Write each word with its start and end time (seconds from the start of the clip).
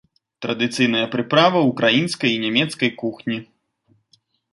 Традыцыйная 0.43 1.07
прыправа 1.15 1.59
ўкраінскай 1.69 2.31
і 2.37 2.39
нямецкай 2.45 2.89
кухні. 3.03 3.37